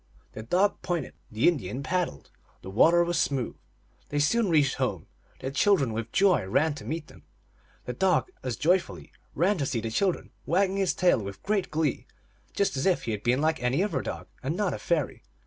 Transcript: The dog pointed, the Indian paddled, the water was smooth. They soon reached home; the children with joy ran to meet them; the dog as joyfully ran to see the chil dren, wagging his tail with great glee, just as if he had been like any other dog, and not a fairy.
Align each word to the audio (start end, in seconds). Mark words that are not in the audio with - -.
The 0.33 0.41
dog 0.41 0.81
pointed, 0.81 1.13
the 1.29 1.47
Indian 1.47 1.83
paddled, 1.83 2.31
the 2.63 2.71
water 2.71 3.03
was 3.03 3.19
smooth. 3.19 3.55
They 4.09 4.17
soon 4.17 4.49
reached 4.49 4.77
home; 4.77 5.05
the 5.41 5.51
children 5.51 5.93
with 5.93 6.11
joy 6.11 6.43
ran 6.47 6.73
to 6.73 6.85
meet 6.85 7.05
them; 7.05 7.21
the 7.85 7.93
dog 7.93 8.31
as 8.41 8.55
joyfully 8.55 9.11
ran 9.35 9.59
to 9.59 9.65
see 9.67 9.79
the 9.79 9.91
chil 9.91 10.13
dren, 10.13 10.31
wagging 10.47 10.77
his 10.77 10.95
tail 10.95 11.21
with 11.21 11.43
great 11.43 11.69
glee, 11.69 12.07
just 12.51 12.75
as 12.77 12.87
if 12.87 13.03
he 13.03 13.11
had 13.11 13.21
been 13.21 13.41
like 13.41 13.61
any 13.61 13.83
other 13.83 14.01
dog, 14.01 14.25
and 14.41 14.57
not 14.57 14.73
a 14.73 14.79
fairy. 14.79 15.21